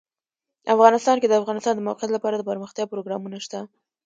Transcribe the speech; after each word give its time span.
افغانستان 0.75 1.15
کې 1.19 1.27
د 1.27 1.31
د 1.35 1.39
افغانستان 1.41 1.73
د 1.75 1.81
موقعیت 1.87 2.11
لپاره 2.13 2.35
دپرمختیا 2.37 2.85
پروګرامونه 2.93 3.37
شته. 3.45 3.59